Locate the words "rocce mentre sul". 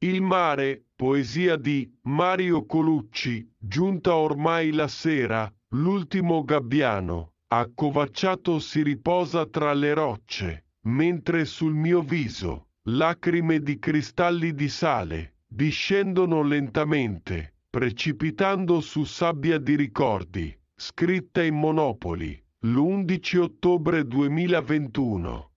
9.94-11.74